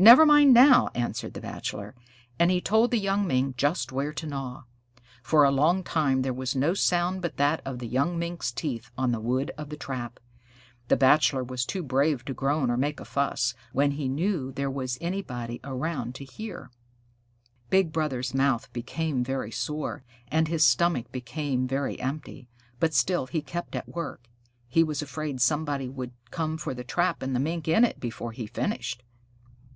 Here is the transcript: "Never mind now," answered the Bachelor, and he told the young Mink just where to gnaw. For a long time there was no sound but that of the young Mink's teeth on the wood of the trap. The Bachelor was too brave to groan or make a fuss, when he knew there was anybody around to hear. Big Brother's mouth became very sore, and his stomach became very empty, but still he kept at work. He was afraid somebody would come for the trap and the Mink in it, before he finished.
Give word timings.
"Never 0.00 0.24
mind 0.24 0.54
now," 0.54 0.90
answered 0.94 1.34
the 1.34 1.40
Bachelor, 1.40 1.92
and 2.38 2.52
he 2.52 2.60
told 2.60 2.92
the 2.92 3.00
young 3.00 3.26
Mink 3.26 3.56
just 3.56 3.90
where 3.90 4.12
to 4.12 4.28
gnaw. 4.28 4.62
For 5.24 5.42
a 5.42 5.50
long 5.50 5.82
time 5.82 6.22
there 6.22 6.32
was 6.32 6.54
no 6.54 6.72
sound 6.72 7.20
but 7.20 7.36
that 7.36 7.60
of 7.64 7.80
the 7.80 7.88
young 7.88 8.16
Mink's 8.16 8.52
teeth 8.52 8.92
on 8.96 9.10
the 9.10 9.18
wood 9.18 9.50
of 9.58 9.70
the 9.70 9.76
trap. 9.76 10.20
The 10.86 10.96
Bachelor 10.96 11.42
was 11.42 11.64
too 11.66 11.82
brave 11.82 12.24
to 12.26 12.32
groan 12.32 12.70
or 12.70 12.76
make 12.76 13.00
a 13.00 13.04
fuss, 13.04 13.56
when 13.72 13.90
he 13.90 14.08
knew 14.08 14.52
there 14.52 14.70
was 14.70 14.98
anybody 15.00 15.58
around 15.64 16.14
to 16.14 16.24
hear. 16.24 16.70
Big 17.68 17.90
Brother's 17.90 18.32
mouth 18.32 18.72
became 18.72 19.24
very 19.24 19.50
sore, 19.50 20.04
and 20.28 20.46
his 20.46 20.64
stomach 20.64 21.10
became 21.10 21.66
very 21.66 21.98
empty, 21.98 22.46
but 22.78 22.94
still 22.94 23.26
he 23.26 23.42
kept 23.42 23.74
at 23.74 23.88
work. 23.88 24.28
He 24.68 24.84
was 24.84 25.02
afraid 25.02 25.40
somebody 25.40 25.88
would 25.88 26.12
come 26.30 26.56
for 26.56 26.72
the 26.72 26.84
trap 26.84 27.20
and 27.20 27.34
the 27.34 27.40
Mink 27.40 27.66
in 27.66 27.82
it, 27.82 27.98
before 27.98 28.30
he 28.30 28.46
finished. 28.46 29.02